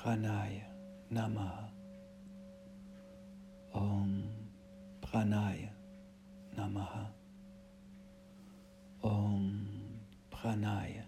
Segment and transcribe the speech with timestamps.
[0.00, 0.64] Pranaya
[1.12, 1.68] Namaha.
[3.74, 4.24] Om
[5.02, 5.68] Pranaya
[6.56, 7.04] Namaha.
[9.04, 9.60] Om
[10.32, 11.04] Pranaya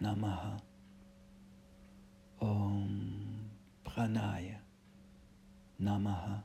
[0.00, 0.54] Namaha.
[2.38, 3.50] Om
[3.82, 4.60] Pranaya
[5.82, 6.44] Namaha.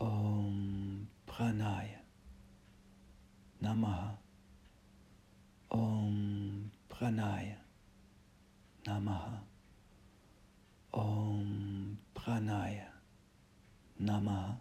[0.00, 2.02] Om Pranaya
[3.62, 4.18] Namaha.
[5.70, 7.62] Om Pranaya
[8.84, 9.49] Namaha.
[11.00, 12.92] Om Pranaya
[14.00, 14.60] Namaha.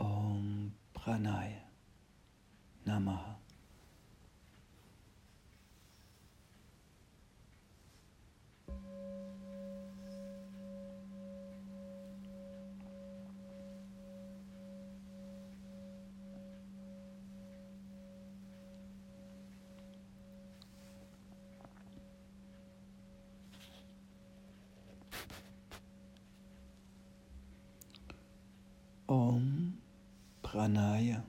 [0.00, 1.68] Om Pranaya
[2.86, 3.36] Namaha.
[30.58, 31.22] Pranaya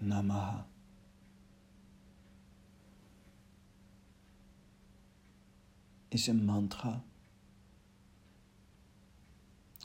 [0.00, 0.64] Namaha.
[6.08, 7.04] Is een mantra.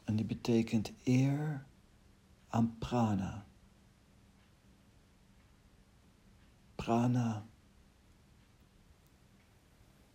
[0.04, 1.66] En die betekent eer
[2.48, 3.46] aan prana.
[6.76, 7.46] Prana,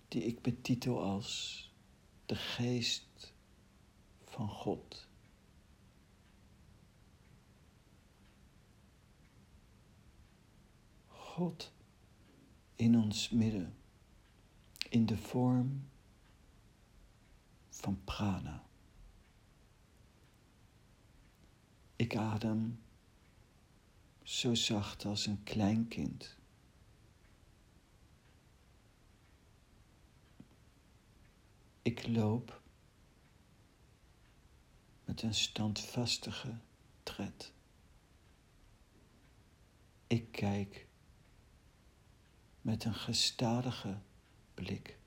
[0.08, 1.64] die ik betitel als
[2.26, 3.34] de geest
[4.24, 5.09] van God.
[11.30, 11.72] God
[12.76, 13.76] in ons midden,
[14.88, 15.88] in de vorm
[17.68, 18.66] van prana.
[21.96, 22.82] Ik adem
[24.22, 26.36] zo zacht als een klein kind.
[31.82, 32.62] Ik loop
[35.04, 36.58] met een standvastige
[37.02, 37.52] tred.
[40.06, 40.88] Ik kijk
[42.62, 43.98] met een gestadige
[44.54, 44.98] blik.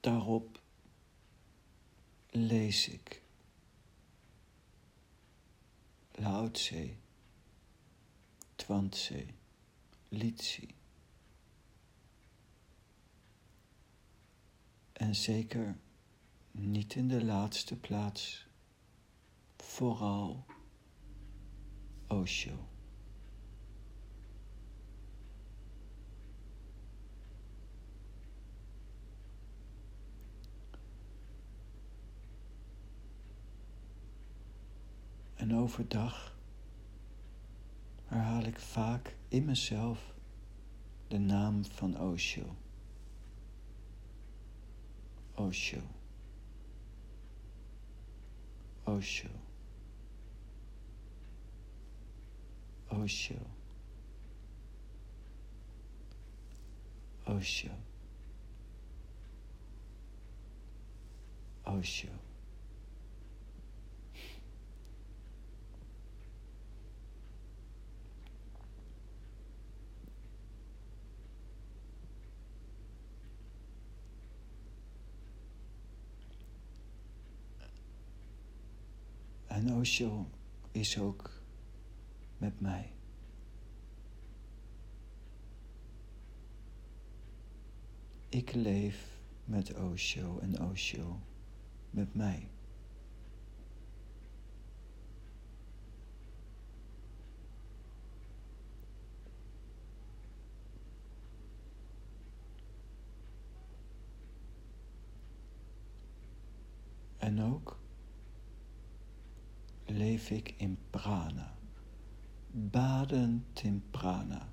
[0.00, 0.60] Daarop
[2.30, 3.22] lees ik
[6.12, 6.94] Lao Tse,
[8.56, 9.26] Twantse,
[10.08, 10.74] Litsi.
[14.92, 15.78] En zeker
[16.50, 18.46] niet in de laatste plaats,
[19.56, 20.46] vooral
[22.08, 22.68] Osho.
[35.34, 36.36] En overdag
[38.04, 40.14] herhaal ik vaak in mezelf
[41.08, 42.56] de naam van Osho.
[45.34, 45.80] Osho.
[48.84, 49.47] Osho.
[52.88, 53.34] Osho.
[57.24, 57.70] Osho.
[61.64, 62.08] Osho.
[79.48, 80.26] En Osho
[80.72, 81.37] is ook
[82.38, 82.92] met mij.
[88.28, 91.20] Ik leef met Osho en Osho
[91.90, 92.50] met mij.
[107.16, 107.78] En ook
[109.84, 111.57] leef ik in prana
[112.50, 114.48] badend in prana.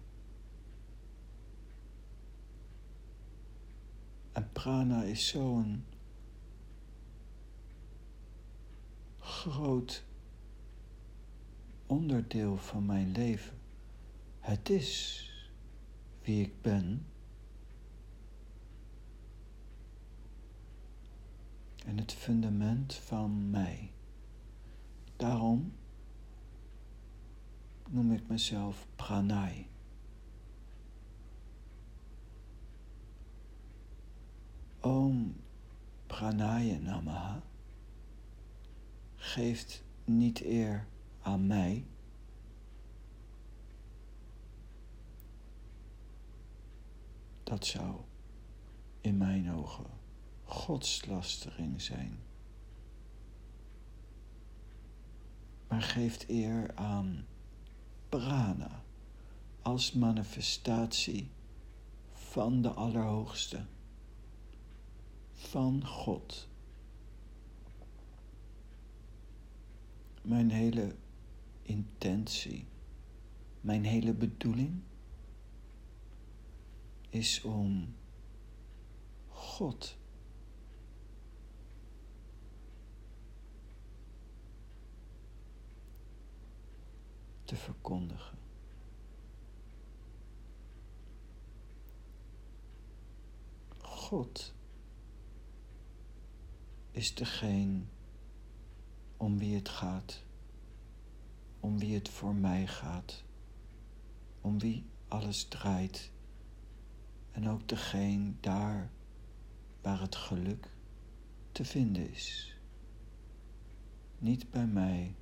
[4.32, 5.86] En prana is zo'n
[9.20, 10.04] groot
[11.86, 13.58] onderdeel van mijn leven.
[14.40, 15.22] Het is
[16.22, 17.06] wie ik ben.
[21.86, 23.85] En het fundament van mij.
[28.36, 29.68] Mezelf pranay.
[34.82, 35.36] Om
[36.08, 37.42] pranaya namaha
[39.16, 40.88] geeft niet eer
[41.22, 41.86] aan mij,
[47.44, 47.96] Dat zou
[49.02, 49.86] in mijn ogen
[50.44, 52.20] godslastering zijn.
[55.68, 57.26] Maar geeft eer aan
[58.20, 58.84] prana
[59.62, 61.30] als manifestatie
[62.14, 63.66] van de Allerhoogste,
[65.34, 66.48] van God.
[70.22, 70.96] Mijn hele
[71.62, 72.66] intentie,
[73.62, 74.82] mijn hele bedoeling
[77.10, 77.96] is om
[79.28, 79.98] God
[87.46, 88.38] te verkondigen.
[93.80, 94.54] God
[96.92, 97.82] is degene
[99.18, 100.24] om wie het gaat,
[101.60, 103.24] om wie het voor mij gaat,
[104.42, 106.12] om wie alles draait
[107.32, 108.92] en ook degene daar
[109.82, 110.70] waar het geluk
[111.52, 112.58] te vinden is.
[114.18, 115.16] Niet bij mij,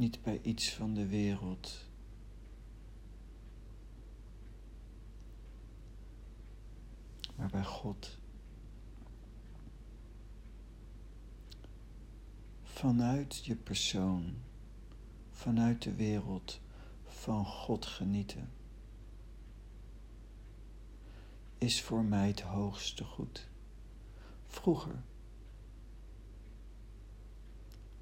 [0.00, 1.88] niet bij iets van de wereld.
[7.36, 8.18] Maar bij God.
[12.62, 14.34] Vanuit je persoon,
[15.30, 16.60] vanuit de wereld
[17.04, 18.50] van God genieten
[21.58, 23.48] is voor mij het hoogste goed.
[24.46, 25.02] Vroeger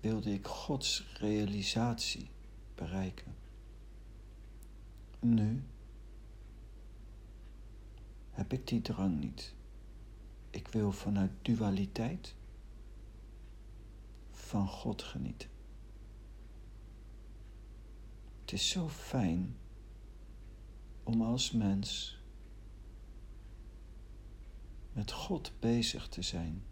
[0.00, 2.30] wilde ik Gods realisatie
[2.74, 3.34] bereiken.
[5.20, 5.62] Nu
[8.30, 9.54] heb ik die drang niet.
[10.50, 12.34] Ik wil vanuit dualiteit
[14.30, 15.48] van God genieten.
[18.40, 19.56] Het is zo fijn
[21.02, 22.18] om als mens
[24.92, 26.62] met God bezig te zijn.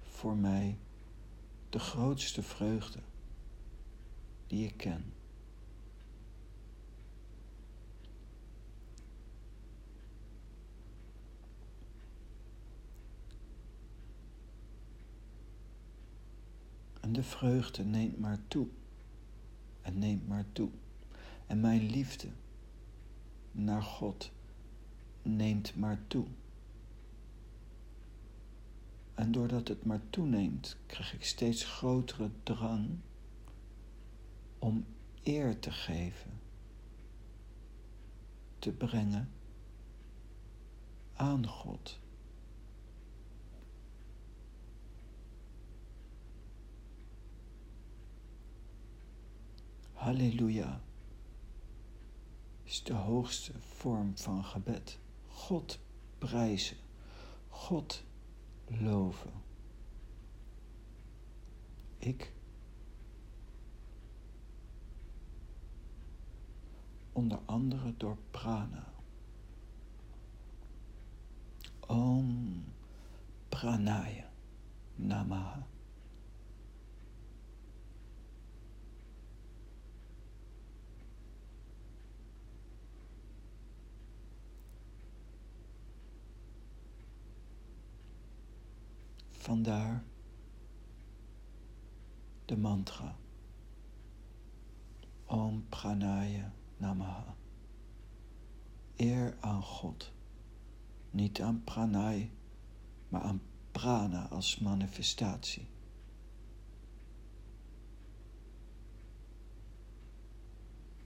[0.00, 0.78] Voor mij
[1.74, 2.98] de grootste vreugde
[4.46, 5.12] die ik ken.
[17.00, 18.68] En de vreugde neemt maar toe
[19.82, 20.70] en neemt maar toe.
[21.46, 22.28] En mijn liefde
[23.52, 24.32] naar God
[25.22, 26.26] neemt maar toe.
[29.14, 32.98] En doordat het maar toeneemt, krijg ik steeds grotere drang
[34.58, 34.86] om
[35.22, 36.40] eer te geven,
[38.58, 39.32] te brengen
[41.12, 41.98] aan God.
[49.92, 50.82] Halleluja
[52.62, 54.98] is de hoogste vorm van gebed.
[55.26, 55.78] God
[56.18, 56.76] prijzen,
[57.48, 58.04] God
[58.80, 59.32] loven.
[61.98, 62.32] Ik
[67.12, 68.92] onder andere door prana.
[71.86, 72.64] Om
[73.48, 74.30] pranaya
[74.94, 75.66] namaha.
[89.54, 90.04] Vandaar
[92.44, 93.16] de mantra.
[95.26, 97.36] Om Pranaya Namaha.
[98.96, 100.12] Eer aan God.
[101.10, 102.30] Niet aan Pranay,
[103.08, 103.42] maar aan
[103.72, 105.68] prana als manifestatie.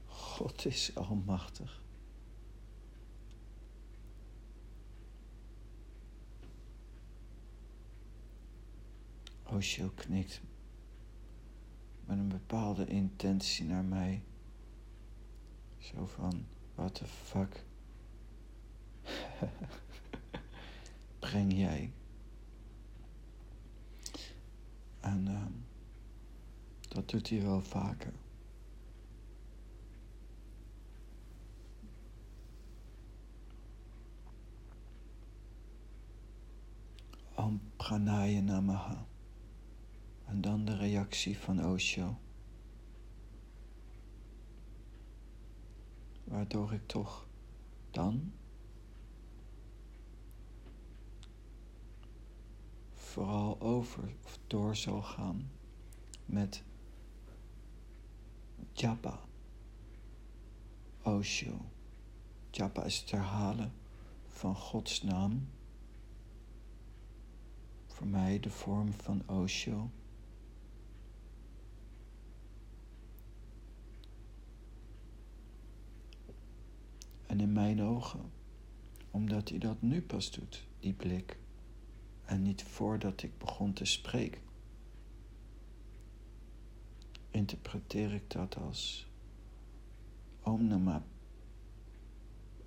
[0.07, 1.83] God is almachtig.
[9.51, 10.41] Osho knikt
[12.05, 14.23] met een bepaalde intentie naar mij.
[15.79, 17.65] Zo van, what the fuck
[21.19, 21.93] breng jij?
[25.01, 25.47] En uh,
[26.89, 28.13] dat doet hij wel vaker.
[37.35, 39.07] Om pranaya namaha.
[40.29, 42.19] En dan de reactie van Osho.
[46.25, 47.27] Waardoor ik toch
[47.91, 48.33] dan
[52.93, 55.51] vooral over of door zal gaan
[56.27, 56.63] met
[58.73, 59.21] japa,
[61.03, 61.61] Osho,
[62.51, 63.73] Japa is het herhalen
[64.27, 65.49] van Gods naam.
[67.87, 69.91] Voor mij de vorm van Osho.
[77.39, 78.33] In mijn ogen,
[79.11, 81.39] omdat hij dat nu pas doet, die blik,
[82.25, 84.41] en niet voordat ik begon te spreken,
[87.31, 89.11] interpreteer ik dat als
[90.43, 91.05] Om Nama,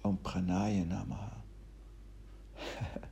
[0.02, 1.44] Om Pranaya Namaha.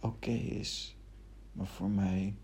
[0.00, 0.96] Oké is,
[1.52, 2.34] maar voor mij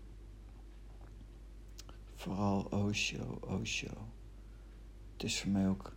[2.15, 4.07] vooral Osho, Osho.
[5.13, 5.95] Het is voor mij ook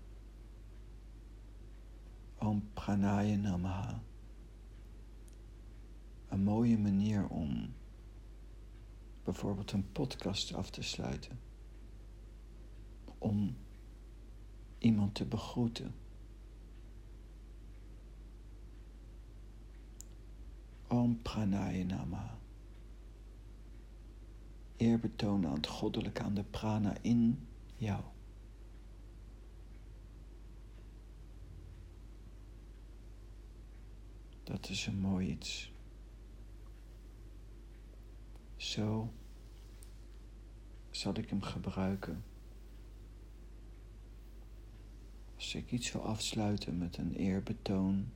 [2.38, 4.02] Om Pranaya Namaha.
[6.28, 7.74] Een mooie manier om
[9.24, 11.40] bijvoorbeeld een podcast af te sluiten.
[13.18, 13.56] Om
[14.78, 15.94] iemand te begroeten.
[20.88, 22.37] Om Pranaya Namaha
[24.78, 28.02] eer betonen aan het goddelijke, aan de prana in jou.
[34.42, 35.72] Dat is een mooi iets.
[38.56, 39.12] Zo
[40.90, 42.24] zal ik hem gebruiken.
[45.34, 48.10] Als ik iets wil afsluiten met een eerbetoon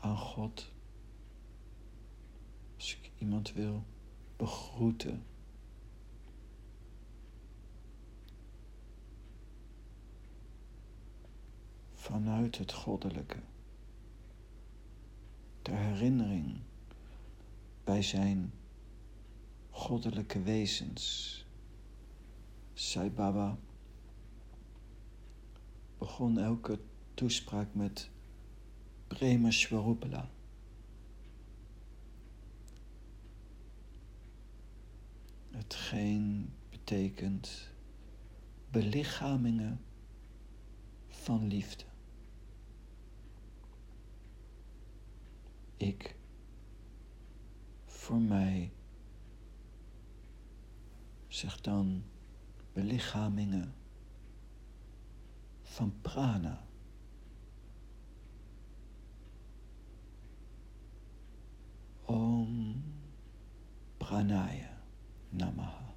[0.00, 0.72] aan God.
[2.76, 3.84] Als ik iemand wil
[4.38, 5.24] begroeten.
[11.94, 13.38] Vanuit het goddelijke.
[15.62, 16.60] De herinnering
[17.84, 18.52] bij zijn
[19.70, 21.34] goddelijke wezens.
[22.74, 23.58] Sai Baba
[25.98, 26.80] begon elke
[27.14, 28.10] toespraak met
[29.06, 29.50] Prema.
[35.68, 37.72] Hetgeen betekent
[38.70, 39.80] belichamingen
[41.08, 41.84] van liefde.
[45.76, 46.16] Ik,
[47.84, 48.72] voor mij,
[51.26, 52.02] zeg dan
[52.72, 53.74] belichamingen
[55.62, 56.66] van prana.
[62.04, 62.82] Om
[63.96, 64.67] pranaya.
[65.32, 65.87] Namaha.